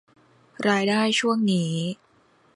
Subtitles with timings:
[0.67, 1.73] รายได้ช่วงนี้